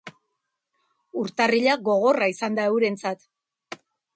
Urtarrila 1.25 1.75
gogorra 1.89 2.31
izan 2.37 2.59
da 2.61 2.67
eurentzat. 2.73 3.25